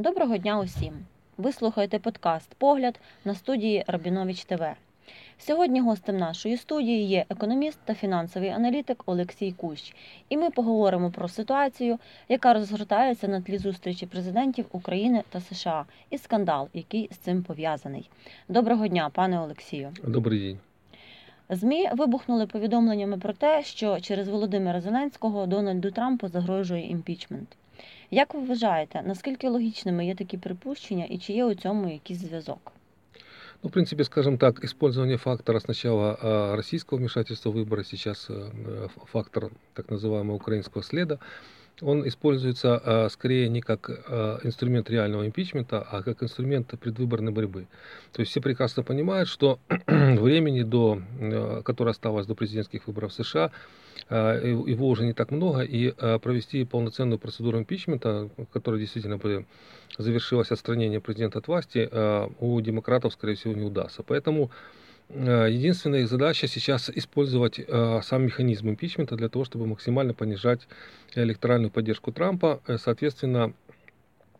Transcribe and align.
Доброго 0.00 0.36
дня 0.36 0.60
усім! 0.60 0.92
Ви 1.38 1.52
слухаєте 1.52 1.98
подкаст 1.98 2.54
Погляд 2.58 3.00
на 3.24 3.34
студії 3.34 3.84
Рабінович 3.86 4.44
ТВ. 4.44 4.64
Сьогодні 5.38 5.80
гостем 5.80 6.16
нашої 6.16 6.56
студії 6.56 7.08
є 7.08 7.24
економіст 7.30 7.78
та 7.84 7.94
фінансовий 7.94 8.48
аналітик 8.48 9.02
Олексій 9.06 9.52
Кущ, 9.52 9.94
і 10.28 10.36
ми 10.36 10.50
поговоримо 10.50 11.10
про 11.10 11.28
ситуацію, 11.28 11.98
яка 12.28 12.54
розгортається 12.54 13.28
на 13.28 13.40
тлі 13.40 13.58
зустрічі 13.58 14.06
президентів 14.06 14.66
України 14.72 15.22
та 15.30 15.40
США, 15.40 15.84
і 16.10 16.18
скандал, 16.18 16.68
який 16.74 17.08
з 17.12 17.16
цим 17.16 17.42
пов'язаний. 17.42 18.10
Доброго 18.48 18.88
дня, 18.88 19.10
пане 19.14 19.40
Олексію. 19.40 19.90
Добрий 20.04 20.40
день. 20.40 20.58
ЗМІ 21.50 21.88
вибухнули 21.94 22.46
повідомленнями 22.46 23.18
про 23.18 23.32
те, 23.32 23.62
що 23.62 24.00
через 24.00 24.28
Володимира 24.28 24.80
Зеленського 24.80 25.46
Дональду 25.46 25.90
Трампу 25.90 26.28
загрожує 26.28 26.90
імпічмент. 26.90 27.48
Як 28.11 28.33
ви 28.33 28.39
вважаєте, 28.39 29.01
наскільки 29.05 29.49
логічними 29.49 30.05
є 30.05 30.15
такі 30.15 30.37
припущення 30.37 31.05
і 31.05 31.17
чи 31.17 31.33
є 31.33 31.45
у 31.45 31.53
цьому 31.55 31.89
якийсь 31.89 32.19
зв'язок? 32.19 32.71
Ну, 33.63 33.69
в 33.69 33.71
принципе, 33.71 34.03
скажем 34.03 34.37
так, 34.37 34.63
использование 34.63 35.17
фактора 35.17 35.59
сначала 35.59 36.17
российского 36.55 36.99
вмешательства 36.99 37.49
в 37.49 37.53
выборы, 37.53 37.85
сейчас 37.85 38.29
э, 38.29 38.89
фактор 39.05 39.51
так 39.73 39.89
называемого 39.89 40.35
украинского 40.35 40.83
следа, 40.83 41.19
он 41.80 42.06
используется 42.06 43.08
скорее 43.10 43.48
не 43.48 43.60
как 43.60 43.90
инструмент 44.44 44.90
реального 44.90 45.26
импичмента, 45.26 45.80
а 45.80 46.02
как 46.02 46.22
инструмент 46.22 46.68
предвыборной 46.80 47.32
борьбы. 47.32 47.66
То 48.12 48.20
есть 48.20 48.30
все 48.30 48.40
прекрасно 48.40 48.82
понимают, 48.82 49.28
что 49.28 49.58
времени, 49.86 50.62
до, 50.62 51.00
э, 51.20 51.62
которое 51.64 51.90
осталось 51.90 52.26
до 52.26 52.34
президентских 52.34 52.86
выборов 52.86 53.12
в 53.12 53.14
США, 53.14 53.50
его 54.10 54.88
уже 54.88 55.04
не 55.04 55.12
так 55.12 55.30
много, 55.32 55.60
и 55.60 55.90
провести 56.20 56.64
полноценную 56.64 57.18
процедуру 57.18 57.58
импичмента, 57.58 58.30
которая 58.52 58.80
действительно 58.80 59.18
бы 59.18 59.44
завершилась 59.98 60.50
отстранением 60.50 61.02
президента 61.02 61.40
от 61.40 61.48
власти, 61.48 61.90
у 62.40 62.58
демократов, 62.60 63.12
скорее 63.12 63.34
всего, 63.34 63.52
не 63.54 63.64
удастся. 63.64 64.02
Поэтому 64.02 64.50
Единственная 65.10 66.00
их 66.00 66.08
задача 66.08 66.46
сейчас 66.46 66.90
использовать 66.90 67.60
сам 68.02 68.24
механизм 68.24 68.68
импичмента 68.68 69.16
для 69.16 69.28
того, 69.28 69.44
чтобы 69.44 69.66
максимально 69.66 70.12
понижать 70.12 70.68
электоральную 71.14 71.70
поддержку 71.70 72.12
Трампа, 72.12 72.60
соответственно, 72.76 73.54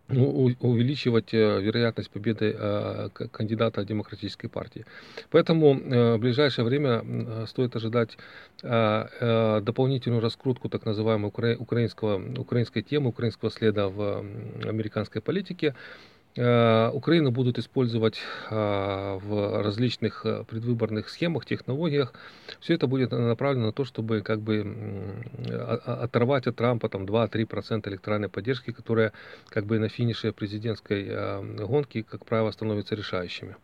ну, 0.08 0.54
увеличивать 0.60 1.34
э, 1.34 1.60
вероятность 1.60 2.10
победы 2.10 2.56
э, 2.58 3.08
кандидата 3.30 3.84
демократической 3.84 4.48
партии. 4.48 4.86
Поэтому 5.30 5.78
э, 5.78 6.14
в 6.14 6.18
ближайшее 6.18 6.64
время 6.64 7.46
стоит 7.46 7.76
ожидать 7.76 8.16
дополнительную 8.60 10.20
раскрутку 10.20 10.68
так 10.68 10.84
называемой 10.84 11.28
украинского, 11.28 12.20
украинской 12.40 12.82
темы, 12.82 13.10
украинского 13.10 13.52
следа 13.52 13.88
в 13.88 14.24
американской 14.64 15.22
политике. 15.22 15.74
Э, 16.37 16.89
Украину 16.93 17.31
будут 17.31 17.59
использовать 17.59 18.19
э, 18.49 19.19
в 19.21 19.61
различных 19.61 20.25
э, 20.25 20.43
предвыборных 20.45 21.09
схемах, 21.09 21.45
технологиях. 21.45 22.13
Все 22.59 22.73
это 22.73 22.87
будет 22.87 23.11
направлено 23.11 23.67
на 23.67 23.71
то, 23.71 23.85
чтобы 23.85 24.21
как 24.21 24.39
бы 24.39 24.65
оторвать 25.85 26.47
от 26.47 26.55
Трампа 26.55 26.89
там 26.89 27.05
2-3% 27.05 27.87
электоральной 27.87 28.29
поддержки, 28.29 28.71
которая 28.71 29.11
как 29.49 29.65
бы 29.65 29.77
на 29.77 29.89
финише 29.89 30.31
президентской 30.31 31.63
гонки, 31.65 32.01
как 32.01 32.25
правило, 32.25 32.51
становятся 32.51 32.95
решающими. 32.95 33.55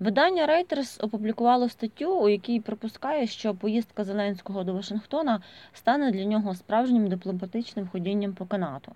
Видання 0.00 0.46
Reuters 0.46 1.04
опублікувало 1.04 1.68
статтю, 1.68 2.20
у 2.20 2.28
якій 2.28 2.60
припускає, 2.60 3.26
що 3.26 3.54
поїздка 3.54 4.04
Зеленського 4.04 4.64
до 4.64 4.74
Вашингтона 4.74 5.42
стане 5.72 6.10
для 6.10 6.24
нього 6.24 6.54
справжнім 6.54 7.08
дипломатичним 7.08 7.88
ходінням 7.88 8.32
по 8.32 8.46
канату. 8.46 8.92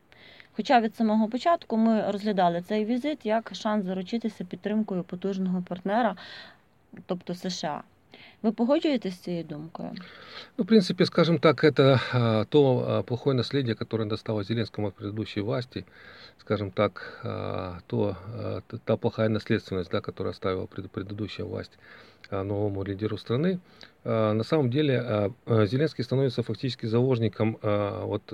Хоча 0.57 0.81
від 0.81 0.97
самого 0.97 1.29
початку 1.29 1.77
ми 1.77 2.11
розглядали 2.11 2.63
цей 2.63 2.85
візит 2.85 3.27
як 3.27 3.51
шанс 3.55 3.85
заручитися 3.85 4.45
підтримкою 4.45 5.03
потужного 5.03 5.63
партнера, 5.63 6.17
тобто 7.07 7.35
США. 7.35 7.83
Вы 8.43 8.53
погоджуетесь 8.53 9.15
с 9.15 9.23
этой 9.23 9.43
думкой? 9.43 9.91
Ну, 10.57 10.65
в 10.65 10.67
принципе, 10.67 11.07
скажем 11.07 11.39
так, 11.39 11.65
это 11.65 12.01
а, 12.13 12.45
то 12.45 12.85
а, 12.87 13.03
плохое 13.03 13.35
наследие, 13.35 13.75
которое 13.75 14.09
досталось 14.09 14.47
Зеленскому 14.49 14.89
от 14.89 14.95
предыдущей 14.95 15.41
власти, 15.41 15.87
скажем 16.39 16.71
так, 16.71 17.21
а, 17.25 17.79
то, 17.87 18.17
а, 18.27 18.61
та 18.85 18.97
плохая 18.97 19.29
наследственность, 19.29 19.91
да, 19.91 20.01
которую 20.01 20.31
оставила 20.33 20.67
пред, 20.67 20.91
предыдущая 20.91 21.47
власть 21.47 21.73
а, 21.73 21.79
новому 22.32 22.84
лидеру 22.84 23.18
страны. 23.18 23.60
А, 24.06 24.34
на 24.34 24.44
самом 24.44 24.70
деле 24.70 25.00
а, 25.00 25.32
а, 25.46 25.66
Зеленский 25.66 26.04
становится 26.04 26.42
фактически 26.42 26.86
заложником 26.86 27.58
вот 27.62 28.34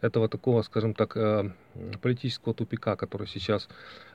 этого 0.00 0.28
такого, 0.28 0.62
скажем 0.62 0.94
так, 0.94 1.16
политического 2.00 2.54
тупика, 2.54 2.96
который 2.96 3.26
сейчас 3.26 3.68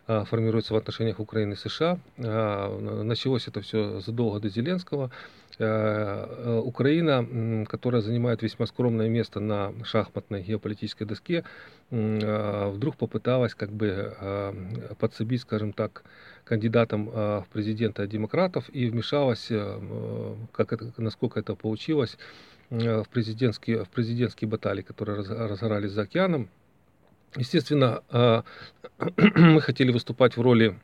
формируется 0.08 0.74
в 0.74 0.78
отношениях 0.78 1.20
Украины 1.20 1.54
и 1.54 1.56
США. 1.56 2.00
Началось 2.18 3.48
это 3.48 3.62
все 3.62 4.00
задолго 4.00 4.40
до 4.40 4.50
Зеленского 4.50 5.12
Украина, 5.60 7.66
которая 7.68 8.02
занимает 8.02 8.42
весьма 8.42 8.66
скромное 8.66 9.10
место 9.10 9.40
на 9.40 9.74
шахматной 9.84 10.44
геополитической 10.44 11.06
доске, 11.06 11.44
вдруг 11.90 12.96
попыталась 12.96 13.54
как 13.54 13.72
бы 13.72 14.16
подсобить, 15.00 15.42
скажем 15.42 15.74
так, 15.74 16.04
кандидатом 16.52 17.06
в 17.06 17.46
президенты 17.54 18.06
демократов 18.08 18.66
и 18.74 18.90
вмешалась, 18.90 19.48
как 20.52 20.74
это, 20.74 20.92
насколько 20.98 21.40
это 21.40 21.56
получилось, 21.56 22.18
в 22.70 23.06
президентские, 23.10 23.86
в 23.86 23.90
президентские 23.90 24.50
баталии, 24.50 24.82
которые 24.82 25.22
разгорались 25.22 25.92
за 25.92 26.02
океаном. 26.02 26.50
Естественно, 27.38 28.04
мы 29.38 29.62
хотели 29.62 29.92
выступать 29.94 30.36
в 30.36 30.42
роли 30.42 30.78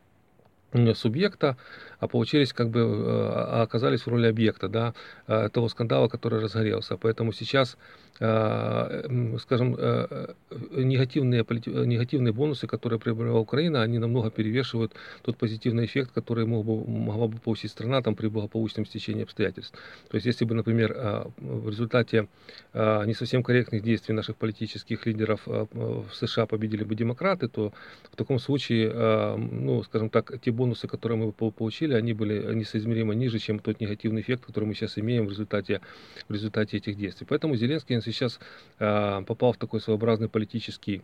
субъекта, 0.94 1.58
а 2.00 2.08
получились 2.08 2.54
как 2.54 2.70
бы, 2.70 2.82
а 2.82 3.62
оказались 3.64 4.02
в 4.02 4.08
роли 4.08 4.28
объекта, 4.28 4.68
да, 4.68 4.94
э, 5.28 5.50
того 5.50 5.70
скандала, 5.70 6.08
который 6.08 6.40
разгорелся. 6.40 6.98
Поэтому 6.98 7.32
сейчас 7.32 7.78
э, 8.20 9.38
скажем, 9.40 9.76
э, 9.78 10.34
негативные, 10.72 11.46
негативные 11.86 12.34
бонусы, 12.34 12.68
которые 12.68 13.00
приобрела 13.00 13.40
Украина, 13.40 13.82
они 13.82 14.00
намного 14.00 14.32
перевешивают 14.32 14.94
тот 15.22 15.38
позитивный 15.38 15.86
эффект, 15.86 16.12
который 16.14 16.46
мог 16.46 16.66
бы, 16.66 16.86
могла 16.88 17.28
бы 17.28 17.38
получить 17.40 17.72
страна 17.72 18.02
там, 18.02 18.16
при 18.16 18.28
благополучном 18.28 18.86
стечении 18.86 19.24
обстоятельств. 19.24 19.78
То 20.10 20.16
есть, 20.16 20.26
если 20.26 20.46
бы, 20.46 20.56
например, 20.56 20.94
в 21.38 21.70
результате 21.70 22.28
не 22.74 23.14
совсем 23.14 23.44
корректных 23.44 23.84
действий 23.84 24.16
наших 24.16 24.36
политических 24.36 25.06
лидеров 25.06 25.42
в 25.46 26.06
США 26.14 26.46
победили 26.46 26.84
бы 26.84 26.96
демократы, 26.96 27.48
то 27.48 27.72
в 28.12 28.16
таком 28.16 28.40
случае, 28.40 29.38
ну, 29.38 29.84
скажем 29.84 30.10
так, 30.10 30.40
те 30.42 30.52
бонусы, 30.58 30.88
которые 30.88 31.18
мы 31.18 31.32
получили, 31.32 31.94
они 31.94 32.14
были 32.14 32.54
несоизмеримо 32.54 33.14
ниже, 33.14 33.40
чем 33.40 33.60
тот 33.60 33.80
негативный 33.80 34.22
эффект, 34.22 34.46
который 34.46 34.66
мы 34.66 34.74
сейчас 34.74 34.98
имеем 34.98 35.26
в 35.26 35.30
результате, 35.30 35.80
в 36.28 36.34
результате 36.34 36.78
этих 36.78 36.98
действий. 36.98 37.26
Поэтому 37.30 37.56
Зеленский 37.56 38.02
сейчас 38.02 38.40
попал 38.80 39.54
в 39.54 39.58
такой 39.58 39.80
своеобразный 39.80 40.28
политический 40.28 41.02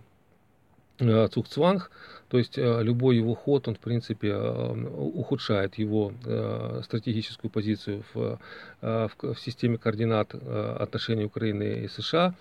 Э, 1.10 1.28
Цухцванг, 1.28 1.92
то 2.30 2.38
есть 2.38 2.58
э, 2.58 2.84
любой 2.84 3.18
его 3.18 3.36
ход, 3.36 3.68
он 3.68 3.76
в 3.76 3.80
принципе 3.80 4.30
э, 4.30 4.88
ухудшает 4.94 5.76
его 5.76 6.14
стратегическую 6.84 7.52
позицию 7.52 8.04
в, 8.14 8.40
в 8.82 9.36
системе 9.38 9.78
координат 9.78 10.34
отношений 10.34 11.26
Украины 11.26 11.84
и 11.84 11.88
США. 11.88 12.34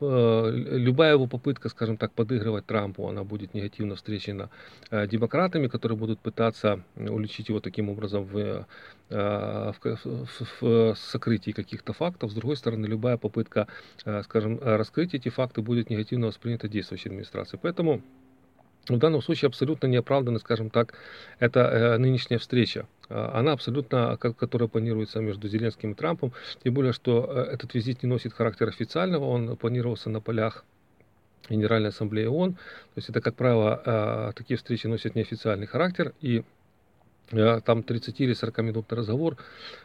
Любая 0.00 1.12
его 1.12 1.26
попытка, 1.26 1.68
скажем 1.68 1.96
так, 1.96 2.12
подыгрывать 2.12 2.66
Трампу, 2.66 3.08
она 3.08 3.24
будет 3.24 3.54
негативно 3.54 3.94
встречена 3.94 4.50
демократами, 4.90 5.66
которые 5.68 5.98
будут 5.98 6.20
пытаться 6.20 6.80
уличить 6.96 7.48
его 7.48 7.60
таким 7.60 7.88
образом 7.88 8.24
в, 8.24 8.66
в, 9.10 9.74
в, 9.80 10.60
в 10.60 10.94
сокрытии 10.96 11.52
каких-то 11.52 11.92
фактов. 11.92 12.30
С 12.30 12.34
другой 12.34 12.56
стороны, 12.56 12.86
любая 12.86 13.16
попытка, 13.16 13.66
скажем, 14.24 14.58
раскрыть 14.62 15.14
эти 15.14 15.28
факты 15.28 15.62
будет 15.62 15.90
негативно 15.90 16.26
воспринята 16.26 16.68
действующими 16.68 17.12
администрации. 17.12 17.58
Поэтому 17.60 18.02
в 18.88 18.98
данном 18.98 19.22
случае 19.22 19.48
абсолютно 19.48 19.86
неоправданно, 19.86 20.38
скажем 20.38 20.70
так, 20.70 20.94
это 21.38 21.60
э, 21.60 21.98
нынешняя 21.98 22.38
встреча. 22.38 22.86
Э, 23.08 23.30
она 23.34 23.52
абсолютно, 23.52 24.16
которая 24.16 24.68
планируется 24.68 25.20
между 25.20 25.48
Зеленским 25.48 25.92
и 25.92 25.94
Трампом, 25.94 26.32
тем 26.62 26.74
более, 26.74 26.92
что 26.92 27.26
э, 27.28 27.52
этот 27.52 27.74
визит 27.74 28.02
не 28.02 28.08
носит 28.08 28.32
характер 28.32 28.68
официального, 28.68 29.24
он 29.24 29.56
планировался 29.56 30.10
на 30.10 30.20
полях 30.20 30.64
Генеральной 31.50 31.90
Ассамблеи 31.90 32.26
ООН. 32.26 32.54
То 32.54 32.58
есть 32.96 33.10
это, 33.10 33.20
как 33.20 33.34
правило, 33.34 33.82
э, 33.84 34.32
такие 34.34 34.56
встречи 34.56 34.86
носят 34.86 35.14
неофициальный 35.14 35.66
характер, 35.66 36.14
и 36.20 36.38
Э, 36.38 36.57
там 37.30 37.82
30 37.82 38.20
или 38.20 38.32
40 38.32 38.58
минутный 38.58 38.98
разговор, 38.98 39.36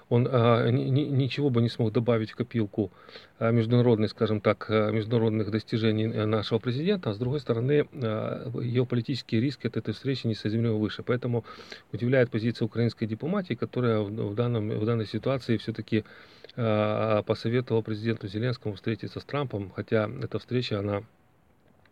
он 0.10 0.28
а, 0.30 0.70
ни, 0.70 1.02
ничего 1.02 1.50
бы 1.50 1.62
не 1.62 1.70
смог 1.70 1.92
добавить 1.92 2.32
в 2.32 2.36
копилку 2.36 2.92
а, 3.40 3.52
международной, 3.52 4.10
скажем 4.10 4.42
так, 4.42 4.66
а, 4.70 4.92
международных 4.92 5.52
достижений 5.52 6.08
нашего 6.08 6.60
президента, 6.60 7.10
а 7.10 7.14
с 7.14 7.18
другой 7.18 7.40
стороны, 7.40 7.88
а, 8.02 8.50
геополитические 8.50 9.42
риски 9.42 9.68
от 9.68 9.78
этой 9.78 9.94
встречи 9.94 10.28
несоизмеримо 10.28 10.76
выше. 10.76 11.04
Поэтому 11.04 11.44
удивляет 11.92 12.30
позиция 12.30 12.66
украинской 12.66 13.06
дипломатии, 13.06 13.56
которая 13.56 14.00
в, 14.00 14.36
данном, 14.36 14.70
в 14.70 14.86
данной 14.86 15.06
ситуации 15.06 15.58
все-таки 15.58 16.06
а, 16.56 17.24
посоветовала 17.24 17.82
президенту 17.82 18.28
Зеленскому 18.28 18.76
встретиться 18.76 19.20
с 19.20 19.26
Трампом, 19.26 19.72
хотя 19.76 20.10
эта 20.22 20.40
встреча, 20.40 20.80
она 20.80 21.04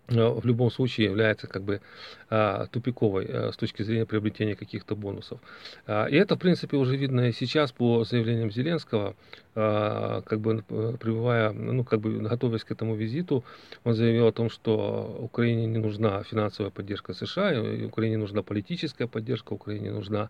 в 0.07 0.45
любом 0.45 0.71
случае 0.71 1.07
является 1.07 1.47
как 1.47 1.63
бы 1.63 1.81
а, 2.29 2.67
тупиковой 2.67 3.25
э, 3.25 3.51
с 3.51 3.57
точки 3.57 3.83
зрения 3.83 4.05
приобретения 4.05 4.55
каких-то 4.55 4.95
бонусов. 4.95 5.39
А, 5.87 6.05
и 6.05 6.15
это, 6.15 6.35
в 6.35 6.39
принципе, 6.39 6.77
уже 6.77 6.97
видно 6.97 7.29
и 7.29 7.31
сейчас 7.31 7.71
по 7.71 8.03
заявлениям 8.03 8.51
Зеленского, 8.51 9.15
а, 9.55 10.21
как 10.21 10.39
бы 10.39 10.63
пребывая, 10.63 11.51
ну, 11.51 11.83
как 11.83 12.01
бы 12.01 12.19
готовясь 12.19 12.63
к 12.63 12.71
этому 12.71 12.95
визиту, 12.95 13.43
он 13.83 13.93
заявил 13.93 14.27
о 14.27 14.31
том, 14.31 14.49
что 14.49 15.17
Украине 15.19 15.65
не 15.65 15.77
нужна 15.77 16.23
финансовая 16.23 16.71
поддержка 16.71 17.13
США, 17.13 17.61
Украине 17.85 18.17
нужна 18.17 18.43
политическая 18.43 19.07
поддержка, 19.07 19.53
Украине 19.53 19.91
нужна 19.91 20.29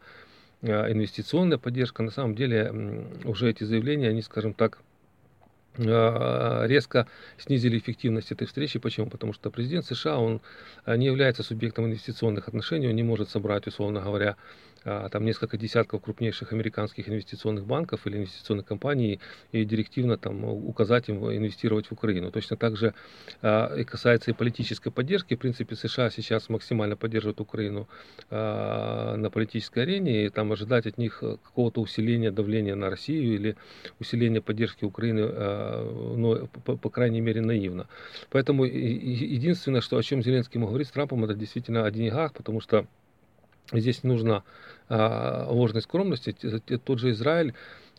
инвестиционная 0.61 1.57
поддержка. 1.57 2.03
На 2.03 2.11
самом 2.11 2.35
деле 2.35 3.05
уже 3.23 3.49
эти 3.49 3.63
заявления, 3.63 4.09
они, 4.09 4.21
скажем 4.21 4.53
так, 4.53 4.77
Э, 4.81 4.90
резко 5.77 7.07
снизили 7.37 7.77
эффективность 7.77 8.31
этой 8.31 8.45
встречи. 8.47 8.79
Почему? 8.79 9.09
Потому 9.09 9.33
что 9.33 9.49
президент 9.49 9.85
США, 9.85 10.17
он 10.17 10.41
э, 10.85 10.97
не 10.97 11.05
является 11.05 11.43
субъектом 11.43 11.85
инвестиционных 11.85 12.47
отношений, 12.47 12.87
он 12.87 12.95
не 12.95 13.03
может 13.03 13.29
собрать, 13.29 13.67
условно 13.67 14.01
говоря, 14.01 14.35
там 14.83 15.25
несколько 15.25 15.57
десятков 15.57 16.01
крупнейших 16.01 16.53
американских 16.53 17.07
инвестиционных 17.07 17.65
банков 17.65 18.07
или 18.07 18.17
инвестиционных 18.17 18.65
компаний 18.65 19.19
и 19.51 19.63
директивно 19.63 20.17
там 20.17 20.43
указать 20.43 21.09
им 21.09 21.17
инвестировать 21.31 21.87
в 21.87 21.91
Украину. 21.91 22.31
Точно 22.31 22.57
так 22.57 22.75
же 22.77 22.93
а, 23.41 23.75
и 23.75 23.83
касается 23.83 24.31
и 24.31 24.33
политической 24.33 24.91
поддержки. 24.91 25.35
В 25.35 25.39
принципе, 25.39 25.75
США 25.75 26.09
сейчас 26.09 26.49
максимально 26.49 26.95
поддерживают 26.95 27.39
Украину 27.41 27.87
а, 28.29 29.15
на 29.17 29.29
политической 29.29 29.83
арене, 29.83 30.25
и 30.25 30.29
там 30.29 30.51
ожидать 30.51 30.87
от 30.87 30.97
них 30.97 31.19
какого-то 31.19 31.81
усиления 31.81 32.31
давления 32.31 32.75
на 32.75 32.89
Россию 32.89 33.35
или 33.35 33.55
усиления 33.99 34.41
поддержки 34.41 34.85
Украины, 34.85 35.21
ну, 36.17 36.47
по, 36.65 36.77
по 36.77 36.89
крайней 36.89 37.21
мере, 37.21 37.41
наивно. 37.41 37.87
Поэтому 38.29 38.65
единственное, 38.65 39.81
что, 39.81 39.97
о 39.97 40.03
чем 40.03 40.23
Зеленский 40.23 40.59
говорит 40.59 40.87
с 40.87 40.91
Трампом, 40.91 41.23
это 41.25 41.33
действительно 41.33 41.85
о 41.85 41.91
деньгах, 41.91 42.33
потому 42.33 42.61
что 42.61 42.87
Здесь 43.71 44.03
нужно 44.03 44.43
а, 44.89 45.47
ложной 45.49 45.81
скромности. 45.81 46.35
Тот 46.83 46.99
же 46.99 47.11
Израиль, 47.11 47.53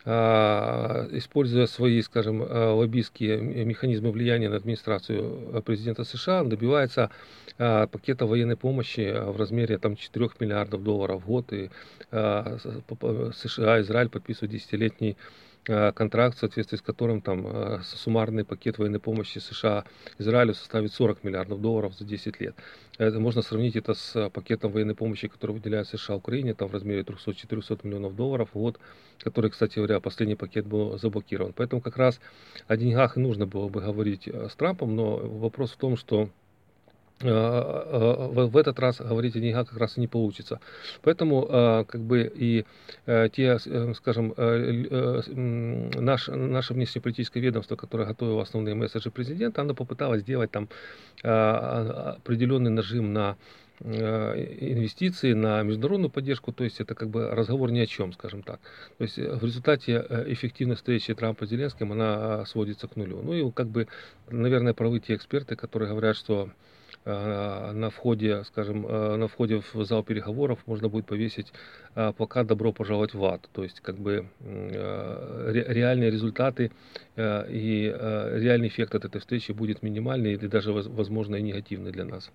а, 0.04 1.08
используя 1.12 1.66
свои, 1.66 2.02
скажем, 2.02 2.42
а, 2.42 2.74
лоббистские 2.74 3.40
механизмы 3.40 4.10
влияния 4.10 4.48
на 4.48 4.56
администрацию 4.56 5.62
президента 5.64 6.04
США, 6.04 6.44
добивается 6.44 7.10
а, 7.58 7.86
пакета 7.86 8.26
военной 8.26 8.56
помощи 8.56 9.12
в 9.14 9.36
размере 9.36 9.78
там, 9.78 9.96
4 9.96 10.30
миллиардов 10.40 10.82
долларов 10.82 11.22
в 11.22 11.26
год. 11.26 11.52
И 11.52 11.70
США, 12.10 13.80
Израиль 13.80 14.10
подписывают 14.10 14.52
десятилетний 14.52 15.16
Э, 15.16 15.16
контракт, 15.64 16.36
в 16.36 16.40
соответствии 16.40 16.76
с 16.76 16.82
которым 16.82 17.20
там 17.20 17.46
э, 17.46 17.80
суммарный 17.84 18.44
пакет 18.44 18.78
военной 18.78 18.98
помощи 18.98 19.38
США 19.38 19.84
Израилю 20.18 20.54
составит 20.54 20.92
40 20.92 21.22
миллиардов 21.22 21.60
долларов 21.60 21.94
за 21.94 22.04
10 22.04 22.40
лет. 22.40 22.56
Это, 22.98 23.20
можно 23.20 23.42
сравнить 23.42 23.76
это 23.76 23.94
с 23.94 24.30
пакетом 24.30 24.72
военной 24.72 24.94
помощи, 24.94 25.28
который 25.28 25.52
выделяет 25.52 25.86
США 25.88 26.16
Украине, 26.16 26.54
там 26.54 26.68
в 26.68 26.72
размере 26.72 27.02
300-400 27.02 27.80
миллионов 27.84 28.16
долларов 28.16 28.50
в 28.52 28.58
год, 28.58 28.80
который, 29.20 29.50
кстати 29.50 29.76
говоря, 29.76 30.00
последний 30.00 30.36
пакет 30.36 30.66
был 30.66 30.98
заблокирован. 30.98 31.52
Поэтому 31.52 31.80
как 31.80 31.96
раз 31.96 32.20
о 32.66 32.76
деньгах 32.76 33.16
и 33.16 33.20
нужно 33.20 33.46
было 33.46 33.68
бы 33.68 33.80
говорить 33.80 34.26
э, 34.26 34.48
с 34.48 34.56
Трампом, 34.56 34.96
но 34.96 35.16
вопрос 35.16 35.72
в 35.72 35.76
том, 35.76 35.96
что 35.96 36.28
Э, 36.28 36.28
э, 36.28 36.41
в 37.22 38.56
этот 38.56 38.78
раз 38.78 39.00
говорить 39.00 39.36
о 39.36 39.40
деньгах 39.40 39.68
как 39.68 39.78
раз 39.78 39.96
и 39.96 40.00
не 40.00 40.08
получится. 40.08 40.60
Поэтому 41.02 41.46
э, 41.48 41.84
как 41.86 42.00
бы 42.00 42.30
и 42.34 42.64
те, 43.06 43.58
скажем, 43.94 44.34
наш, 44.36 46.28
наше 46.28 46.74
внешнеполитическое 46.74 47.42
ведомство, 47.42 47.76
которое 47.76 48.06
готовило 48.06 48.42
основные 48.42 48.74
месседжи 48.74 49.10
президента, 49.10 49.62
оно 49.62 49.74
попыталось 49.74 50.22
сделать 50.22 50.50
там 50.50 50.68
определенный 51.22 52.70
нажим 52.70 53.12
на 53.12 53.36
инвестиции, 53.80 55.32
на 55.32 55.62
международную 55.62 56.10
поддержку, 56.10 56.52
то 56.52 56.62
есть 56.62 56.80
это 56.80 56.94
как 56.94 57.08
бы 57.08 57.30
разговор 57.30 57.72
ни 57.72 57.80
о 57.80 57.86
чем, 57.86 58.12
скажем 58.12 58.42
так. 58.42 58.60
То 58.98 59.04
есть 59.04 59.16
в 59.16 59.44
результате 59.44 60.06
эффективной 60.26 60.76
встречи 60.76 61.12
Трампа 61.14 61.46
с 61.46 61.50
Зеленским 61.50 61.90
она 61.90 62.44
сводится 62.46 62.86
к 62.86 62.94
нулю. 62.94 63.20
Ну 63.22 63.32
и 63.32 63.50
как 63.50 63.66
бы, 63.66 63.88
наверное, 64.30 64.74
правы 64.74 65.00
те 65.00 65.16
эксперты, 65.16 65.56
которые 65.56 65.88
говорят, 65.88 66.16
что 66.16 66.50
Э, 66.50 66.71
на 67.05 67.89
входе, 67.89 68.43
скажем, 68.43 68.85
э, 68.85 69.15
на 69.15 69.27
входе 69.27 69.61
в 69.73 69.85
зал 69.85 70.03
переговоров 70.03 70.59
можно 70.65 70.89
будет 70.89 71.05
повесить 71.05 71.53
э, 71.95 72.11
плакат 72.11 72.47
«Добро 72.47 72.73
пожаловать 72.73 73.13
в 73.13 73.23
ад». 73.23 73.49
То 73.53 73.63
есть, 73.63 73.79
как 73.79 73.95
бы 73.95 74.27
реальные 74.41 76.11
результаты 76.11 76.71
и 77.15 77.95
реальный 78.43 78.67
эффект 78.67 78.95
от 78.95 79.05
этой 79.05 79.19
встречи 79.19 79.53
будет 79.53 79.83
минимальный 79.83 80.33
или 80.33 80.47
даже, 80.47 80.73
возможно, 80.73 81.37
и 81.37 81.41
негативный 81.41 81.91
для 81.91 82.05
нас. 82.05 82.31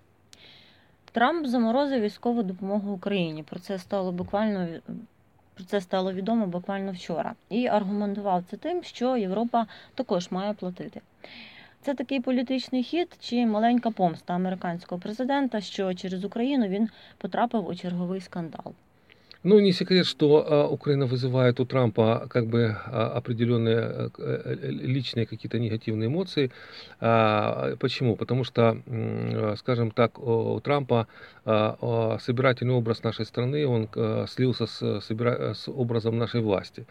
Трамп 1.11 1.47
заморозив 1.47 2.01
військову 2.01 2.43
допомогу 2.43 2.91
Україні. 2.91 3.43
Про 3.43 3.59
це 3.59 3.79
стало 3.79 4.11
буквально 4.11 4.67
про 5.55 5.63
це 5.63 5.81
стало 5.81 6.13
відомо 6.13 6.47
буквально 6.47 6.91
вчора. 6.91 7.33
І 7.49 7.67
аргументував 7.67 8.43
це 8.49 8.57
тим, 8.57 8.83
що 8.83 9.17
Європа 9.17 9.67
також 9.95 10.31
має 10.31 10.53
платити. 10.53 11.01
Це 11.81 11.93
такий 11.93 12.19
політичний 12.19 12.83
хід 12.83 13.17
чи 13.19 13.45
маленька 13.45 13.91
помста 13.91 14.33
американського 14.33 15.01
президента, 15.01 15.61
що 15.61 15.93
через 15.93 16.23
Україну 16.23 16.67
він 16.67 16.89
потрапив 17.17 17.67
у 17.67 17.75
черговий 17.75 18.21
скандал. 18.21 18.73
Ну, 19.44 19.60
не 19.60 19.72
секрет, 19.72 20.04
что 20.06 20.44
а, 20.48 20.66
Украина 20.66 21.06
вызывает 21.06 21.60
у 21.60 21.64
Трампа 21.64 22.26
как 22.28 22.48
бы 22.48 22.76
а, 22.86 23.12
определенные 23.14 23.78
э, 23.78 24.10
э, 24.18 24.70
личные 24.70 25.26
какие-то 25.26 25.60
негативные 25.60 26.08
эмоции. 26.08 26.50
А, 26.98 27.76
почему? 27.76 28.16
Потому 28.16 28.42
что, 28.42 28.82
скажем 29.58 29.92
так, 29.92 30.18
у 30.18 30.60
Трампа 30.60 31.06
собирательный 32.20 32.74
образ 32.74 33.02
нашей 33.02 33.24
страны, 33.24 33.66
он 33.66 33.88
слился 34.28 34.66
с, 34.66 35.00
с 35.00 35.68
образом 35.68 36.18
нашей 36.18 36.42
власти. 36.42 36.86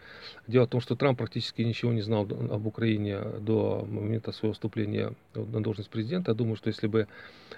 Дело 0.48 0.66
в 0.66 0.70
том, 0.70 0.80
что 0.80 0.96
Трамп 0.96 1.18
практически 1.18 1.62
ничего 1.62 1.92
не 1.92 2.00
знал 2.00 2.22
об 2.22 2.66
Украине 2.66 3.20
до 3.40 3.86
момента 3.88 4.32
своего 4.32 4.54
вступления 4.54 5.12
на 5.34 5.62
должность 5.62 5.90
президента. 5.90 6.32
Я 6.32 6.34
думаю, 6.34 6.56
что 6.56 6.68
если 6.68 6.88
бы 6.88 7.06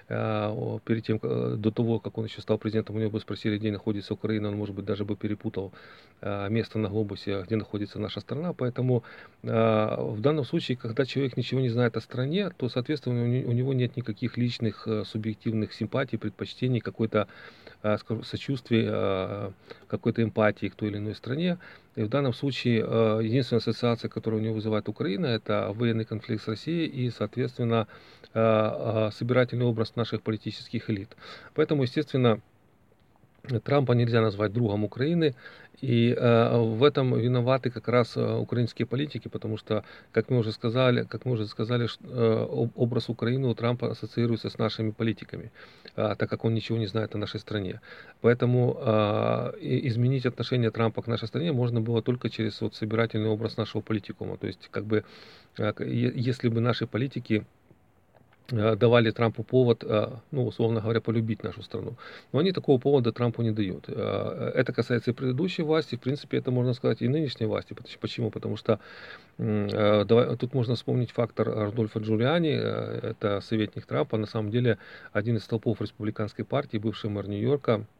перед 0.09 1.05
тем, 1.07 1.21
до 1.21 1.71
того, 1.71 2.01
как 2.01 2.19
он 2.19 2.27
еще 2.27 2.43
стал 2.43 2.59
президентом, 2.59 2.97
у 2.97 2.99
него 2.99 3.11
бы 3.11 3.21
спросили, 3.21 3.57
где 3.57 3.71
находится 3.71 4.13
Украина, 4.13 4.49
он, 4.49 4.57
может 4.57 4.75
быть, 4.75 4.80
даже 4.83 5.05
бы 5.05 5.17
перепутал 5.17 5.73
э, 6.21 6.49
место 6.51 6.79
на 6.79 6.89
глобусе, 6.89 7.43
где 7.43 7.57
находится 7.57 7.99
наша 7.99 8.21
страна. 8.21 8.53
Поэтому 8.53 9.03
э, 9.43 9.47
в 9.49 10.21
данном 10.21 10.45
случае, 10.45 10.77
когда 10.77 11.05
человек 11.05 11.37
ничего 11.37 11.61
не 11.61 11.69
знает 11.69 11.97
о 11.97 12.01
стране, 12.01 12.51
то, 12.51 12.69
соответственно, 12.69 13.23
у 13.23 13.53
него 13.53 13.73
нет 13.73 13.97
никаких 13.97 14.37
личных 14.37 14.87
э, 14.87 15.05
субъективных 15.05 15.73
симпатий, 15.73 16.19
предпочтений, 16.19 16.81
какой-то 16.81 17.29
скажу, 17.99 18.23
сочувствия, 18.25 19.55
какой-то 19.89 20.23
эмпатии 20.23 20.67
к 20.67 20.75
той 20.75 20.91
или 20.91 20.99
иной 20.99 21.15
стране. 21.15 21.57
И 21.97 22.03
в 22.03 22.11
данном 22.11 22.35
случае 22.35 22.81
единственная 23.23 23.61
ассоциация, 23.61 24.11
которая 24.11 24.39
у 24.39 24.45
него 24.45 24.55
вызывает 24.57 24.87
Украина, 24.91 25.25
это 25.25 25.73
военный 25.75 26.05
конфликт 26.05 26.45
с 26.45 26.49
Россией 26.49 26.87
и, 26.87 27.11
соответственно, 27.11 27.89
собирательный 28.33 29.65
образ 29.65 29.97
наших 29.97 30.21
политических 30.21 30.91
элит. 30.91 31.17
Поэтому, 31.55 31.85
естественно, 31.85 32.43
Трампа 33.65 33.93
нельзя 33.93 34.21
назвать 34.21 34.53
другом 34.53 34.85
Украины, 34.85 35.35
и 35.81 36.15
э, 36.17 36.59
в 36.59 36.85
этом 36.85 37.19
виноваты 37.19 37.71
как 37.71 37.89
раз 37.89 38.17
э, 38.17 38.37
украинские 38.37 38.87
политики, 38.87 39.29
потому 39.29 39.57
что, 39.57 39.83
как 40.13 40.29
мы 40.31 40.39
уже 40.39 40.53
сказали, 40.53 41.05
как 41.05 41.25
мы 41.25 41.33
уже 41.33 41.47
сказали, 41.47 41.89
э, 42.03 42.69
образ 42.75 43.09
Украины 43.09 43.49
у 43.49 43.55
Трампа 43.55 43.91
ассоциируется 43.91 44.51
с 44.51 44.59
нашими 44.59 44.91
политиками, 44.91 45.51
э, 45.97 46.15
так 46.19 46.29
как 46.29 46.45
он 46.45 46.55
ничего 46.55 46.77
не 46.79 46.87
знает 46.87 47.15
о 47.15 47.19
нашей 47.19 47.41
стране. 47.41 47.81
Поэтому 48.21 48.77
э, 48.79 49.53
изменить 49.61 50.27
отношение 50.27 50.71
Трампа 50.71 51.03
к 51.03 51.07
нашей 51.07 51.29
стране 51.29 51.53
можно 51.53 51.81
было 51.81 52.03
только 52.03 52.29
через 52.29 52.61
вот 52.61 52.75
собирательный 52.75 53.31
образ 53.31 53.57
нашего 53.57 53.81
политикума. 53.81 54.37
То 54.37 54.49
есть, 54.49 54.69
как 54.71 54.85
бы, 54.85 55.05
э, 55.59 55.73
если 55.89 56.49
бы 56.49 56.61
наши 56.61 56.87
политики 56.87 57.47
давали 58.51 59.11
Трампу 59.11 59.43
повод, 59.43 59.85
э, 59.85 60.09
ну, 60.31 60.47
условно 60.47 60.81
говоря, 60.81 61.01
полюбить 61.01 61.43
нашу 61.43 61.63
страну. 61.63 61.95
Но 62.33 62.39
они 62.41 62.53
такого 62.53 62.79
повода 62.79 63.13
Трампу 63.13 63.43
не 63.43 63.51
дают. 63.51 63.85
Э, 63.89 64.53
это 64.55 64.73
касается 64.73 65.11
и 65.11 65.15
предыдущей 65.15 65.63
власти, 65.63 65.97
в 65.97 66.01
принципе, 66.01 66.39
это 66.39 66.51
можно 66.51 66.75
сказать 66.75 67.03
и 67.03 67.09
нынешней 67.09 67.47
власти. 67.47 67.77
Почему? 68.01 68.31
Потому 68.31 68.57
что 68.57 68.79
тут 69.37 70.55
можно 70.55 70.75
вспомнить 70.75 71.13
фактор 71.13 71.49
Рудольфа 71.49 72.01
Джулиани, 72.01 72.51
это 72.51 73.41
советник 73.41 73.87
Трампа, 73.87 74.19
на 74.19 74.27
самом 74.27 74.51
деле 74.51 74.77
один 75.13 75.37
из 75.37 75.45
столпов 75.45 75.81
республиканской 75.81 76.45
партии, 76.45 76.77
бывший 76.77 77.09
мэр 77.09 77.27
Нью-Йорка, 77.27 77.87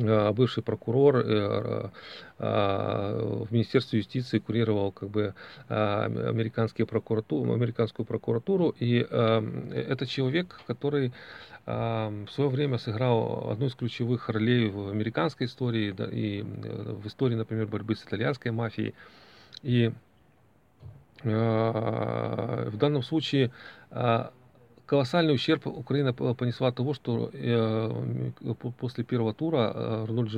бывший 0.00 0.62
прокурор 0.62 1.16
э, 1.16 1.90
э, 2.38 3.44
в 3.48 3.52
Министерстве 3.52 3.98
юстиции 3.98 4.38
курировал 4.38 4.92
как 4.92 5.10
бы 5.10 5.34
американские 5.68 6.86
прокуратуру, 6.86 7.52
американскую 7.52 8.06
прокуратуру, 8.06 8.74
и 8.78 8.96
это 8.98 10.06
человек, 10.06 10.60
который 10.66 11.12
в 11.66 12.26
свое 12.32 12.50
время 12.50 12.78
сыграл 12.78 13.50
одну 13.50 13.66
из 13.66 13.74
ключевых 13.74 14.28
ролей 14.28 14.70
в 14.70 14.88
американской 14.88 15.46
истории 15.46 15.94
и 16.10 16.42
в 16.42 17.06
истории, 17.06 17.34
например, 17.36 17.66
борьбы 17.66 17.94
с 17.94 18.02
итальянской 18.02 18.50
мафией. 18.50 18.94
И 19.62 19.92
в 21.22 22.76
данном 22.76 23.02
случае 23.02 23.52
колоссальный 24.90 25.32
ущерб 25.32 25.68
Украина 25.68 26.12
понесла 26.12 26.68
от 26.68 26.74
того, 26.74 26.94
что 26.94 27.30
после 28.80 29.04
первого 29.04 29.32
тура 29.32 30.04
Рунольд 30.04 30.32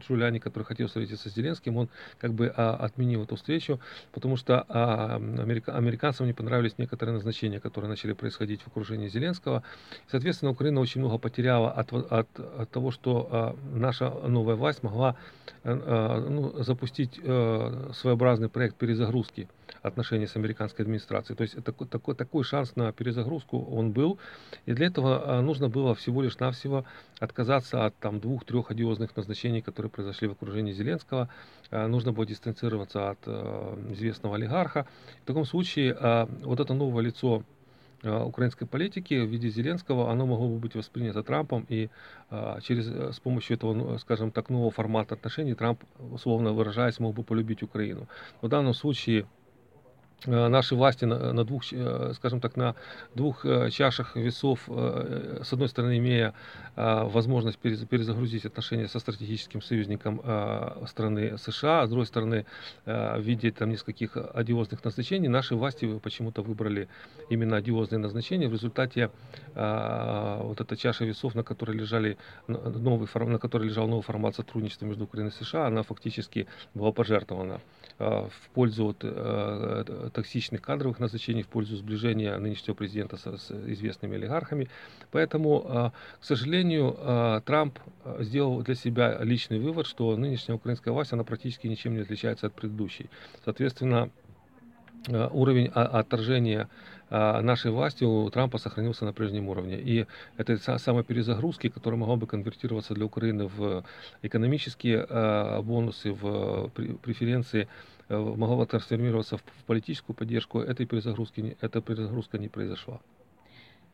Джулиани, 0.00 0.38
который 0.38 0.64
хотел 0.64 0.86
встретиться 0.86 1.28
с 1.28 1.34
Зеленским, 1.34 1.76
он 1.76 1.90
как 2.18 2.32
бы 2.32 2.48
отменил 2.48 3.24
эту 3.24 3.36
встречу, 3.36 3.78
потому 4.12 4.38
что 4.38 4.62
американцам 4.62 6.26
не 6.26 6.32
понравились 6.32 6.78
некоторые 6.78 7.14
назначения, 7.14 7.60
которые 7.60 7.90
начали 7.90 8.14
происходить 8.14 8.62
в 8.62 8.68
окружении 8.68 9.08
Зеленского. 9.08 9.64
Соответственно, 10.10 10.52
Украина 10.52 10.80
очень 10.80 11.02
много 11.02 11.18
потеряла 11.18 11.70
от, 11.70 11.92
от, 11.92 12.40
от 12.40 12.70
того, 12.70 12.92
что 12.92 13.54
наша 13.74 14.08
новая 14.08 14.54
власть 14.54 14.82
могла 14.82 15.16
ну, 15.62 16.54
запустить 16.62 17.16
своеобразный 17.16 18.48
проект 18.48 18.76
перезагрузки 18.76 19.46
отношений 19.82 20.26
с 20.26 20.36
американской 20.36 20.84
администрацией. 20.84 21.36
То 21.36 21.42
есть 21.42 21.54
это 21.54 21.72
такой, 21.72 22.14
такой 22.14 22.44
шанс 22.44 22.76
на 22.76 22.92
перезагрузку 22.92 23.58
он 23.58 23.92
был. 23.92 24.18
И 24.66 24.72
для 24.72 24.86
этого 24.86 25.38
а, 25.38 25.42
нужно 25.42 25.68
было 25.68 25.94
всего 25.94 26.22
лишь 26.22 26.38
навсего 26.38 26.84
отказаться 27.18 27.86
от 27.86 27.96
там, 27.96 28.20
двух-трех 28.20 28.70
одиозных 28.70 29.16
назначений, 29.16 29.62
которые 29.62 29.90
произошли 29.90 30.28
в 30.28 30.32
окружении 30.32 30.72
Зеленского. 30.72 31.28
А, 31.70 31.86
нужно 31.86 32.12
было 32.12 32.26
дистанцироваться 32.26 33.10
от 33.10 33.18
а, 33.26 33.78
известного 33.92 34.36
олигарха. 34.36 34.86
В 35.22 35.26
таком 35.26 35.44
случае 35.44 35.96
вот 36.42 36.60
это 36.60 36.74
новое 36.74 37.04
лицо 37.04 37.42
украинской 38.02 38.64
политики 38.64 39.14
в 39.14 39.28
виде 39.28 39.50
Зеленского, 39.50 40.10
оно 40.10 40.24
могло 40.24 40.48
бы 40.48 40.58
быть 40.58 40.74
воспринято 40.74 41.22
Трампом, 41.22 41.66
и 41.68 41.90
через, 42.62 42.86
с 42.86 43.20
помощью 43.20 43.58
этого, 43.58 43.74
ну, 43.74 43.98
скажем 43.98 44.30
так, 44.30 44.48
нового 44.48 44.70
формата 44.70 45.14
отношений 45.14 45.54
Трамп, 45.54 45.84
условно 46.10 46.52
выражаясь, 46.52 46.98
мог 46.98 47.14
бы 47.14 47.22
полюбить 47.22 47.62
Украину. 47.62 48.08
В 48.40 48.48
данном 48.48 48.72
случае 48.72 49.26
Э, 49.39 49.39
наши 50.26 50.74
власти 50.74 51.04
на, 51.04 51.32
на 51.32 51.44
двух, 51.44 51.72
э, 51.72 52.12
скажем 52.14 52.40
так, 52.40 52.56
на 52.56 52.74
двух 53.14 53.44
э, 53.44 53.70
чашах 53.70 54.16
весов, 54.16 54.60
с 54.68 55.52
одной 55.52 55.68
стороны, 55.68 55.98
имея 55.98 56.34
возможность 56.76 57.58
перезагрузить 57.58 58.46
отношения 58.46 58.88
со 58.88 59.00
стратегическим 59.00 59.60
союзником 59.60 60.22
страны 60.86 61.36
США, 61.36 61.82
а 61.82 61.86
с 61.86 61.90
другой 61.90 62.06
стороны, 62.06 62.46
в 62.84 63.20
виде 63.20 63.50
там 63.50 63.70
нескольких 63.70 64.16
одиозных 64.16 64.84
назначений, 64.84 65.28
наши 65.28 65.54
власти 65.54 65.98
почему-то 65.98 66.42
выбрали 66.42 66.88
именно 67.28 67.56
одиозные 67.56 67.98
назначения. 67.98 68.48
В 68.48 68.52
результате 68.52 69.10
вот 69.54 70.60
эта 70.60 70.76
чаша 70.76 71.04
весов, 71.04 71.34
на 71.34 71.42
которой 71.42 71.76
лежали 71.76 72.16
новый, 72.46 73.08
на 73.26 73.38
которой 73.38 73.68
лежал 73.68 73.88
новый 73.88 74.02
формат 74.02 74.36
сотрудничества 74.36 74.86
между 74.86 75.04
Украиной 75.04 75.30
и 75.30 75.44
США, 75.44 75.66
она 75.66 75.82
фактически 75.82 76.46
была 76.74 76.92
пожертвована 76.92 77.60
в 77.98 78.30
пользу 78.54 78.84
вот, 78.86 79.04
токсичных 80.10 80.62
кадровых 80.62 80.98
назначений 80.98 81.42
в 81.42 81.48
пользу 81.48 81.76
сближения 81.76 82.36
нынешнего 82.38 82.74
президента 82.74 83.16
с, 83.16 83.24
с 83.24 83.50
известными 83.50 84.16
олигархами. 84.16 84.68
Поэтому, 85.10 85.64
а, 85.66 85.92
к 86.20 86.24
сожалению, 86.24 86.96
а, 86.98 87.40
Трамп 87.40 87.78
а, 88.04 88.22
сделал 88.22 88.62
для 88.62 88.74
себя 88.74 89.18
личный 89.22 89.58
вывод, 89.58 89.86
что 89.86 90.16
нынешняя 90.16 90.56
украинская 90.56 90.92
власть, 90.92 91.12
она 91.12 91.24
практически 91.24 91.66
ничем 91.66 91.94
не 91.94 92.02
отличается 92.02 92.46
от 92.46 92.54
предыдущей. 92.54 93.08
Соответственно, 93.44 94.10
уровень 95.08 95.68
отторжения 95.68 96.68
нашей 97.10 97.70
власти 97.70 98.04
у 98.04 98.30
Трампа 98.30 98.58
сохранился 98.58 99.04
на 99.04 99.12
прежнем 99.12 99.48
уровне. 99.48 99.78
И 99.80 100.06
это 100.36 100.78
самые 100.78 101.04
перезагрузки, 101.04 101.68
которые 101.68 101.98
могла 101.98 102.16
бы 102.16 102.26
конвертироваться 102.26 102.94
для 102.94 103.04
Украины 103.04 103.46
в 103.46 103.84
экономические 104.22 105.06
бонусы, 105.62 106.12
в 106.12 106.70
преференции 107.02 107.68
Э, 108.10 108.18
могла 108.18 108.66
трансформироваться 108.66 109.36
в 109.36 109.42
политическую 109.66 110.16
поддержку, 110.16 110.58
этой 110.58 110.84
перезагрузки, 110.84 111.56
эта 111.60 111.80
перезагрузка 111.80 112.38
не 112.38 112.48
произошла. 112.48 113.00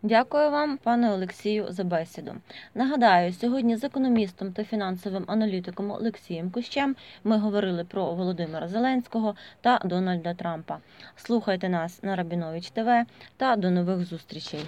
Дякую 0.06 0.50
вам, 0.50 0.78
пане 0.78 1.12
Олексію, 1.12 1.66
за 1.68 1.84
бесіду. 1.84 2.34
Нагадаю, 2.74 3.32
сьогодні 3.32 3.76
з 3.76 3.84
економістом 3.84 4.52
та 4.52 4.64
фінансовим 4.64 5.24
аналітиком 5.26 5.90
Олексієм 5.90 6.50
Кущем 6.50 6.96
ми 7.24 7.38
говорили 7.38 7.84
про 7.84 8.14
Володимира 8.14 8.68
Зеленського 8.68 9.34
та 9.60 9.80
Дональда 9.84 10.34
Трампа. 10.34 10.78
Слухайте 11.16 11.68
нас 11.68 12.02
на 12.02 12.16
Рабінович 12.16 12.70
ТВ 12.70 12.88
та 13.36 13.56
до 13.56 13.70
нових 13.70 14.04
зустрічей. 14.04 14.60